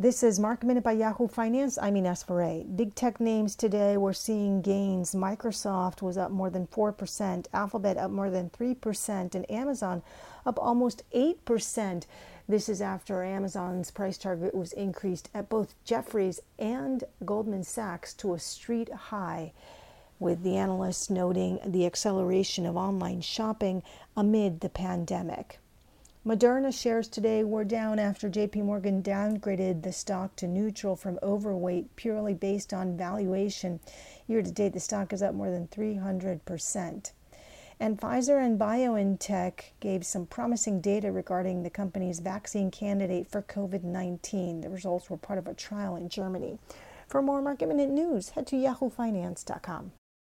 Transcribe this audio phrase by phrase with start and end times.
[0.00, 1.76] This is Market Minute by Yahoo Finance.
[1.76, 2.64] I'm Ines Ferre.
[2.64, 5.14] Big tech names today we're seeing gains.
[5.14, 10.02] Microsoft was up more than 4%, Alphabet up more than 3%, and Amazon
[10.46, 12.06] up almost 8%.
[12.48, 18.32] This is after Amazon's price target was increased at both Jefferies and Goldman Sachs to
[18.32, 19.52] a street high,
[20.18, 23.82] with the analysts noting the acceleration of online shopping
[24.16, 25.58] amid the pandemic.
[26.30, 31.96] Moderna shares today were down after JP Morgan downgraded the stock to neutral from overweight
[31.96, 33.80] purely based on valuation.
[34.28, 37.10] Year to date, the stock is up more than 300%.
[37.80, 43.82] And Pfizer and BioNTech gave some promising data regarding the company's vaccine candidate for COVID
[43.82, 44.60] 19.
[44.60, 46.60] The results were part of a trial in Germany.
[47.08, 49.90] For more market minute news, head to yahoofinance.com.